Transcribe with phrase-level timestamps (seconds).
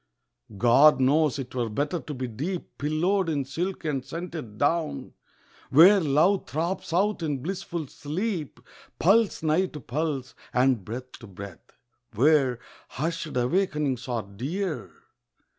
[0.57, 5.13] God knows 'twere better to be deep Pillowed in silk and scented down,
[5.69, 8.59] Where Love throbs out in blissful sleep,
[8.97, 11.77] Pulse nigh to pulse, and breath to breath,
[12.15, 12.57] Where
[12.95, 14.89] hushed awakenings are dear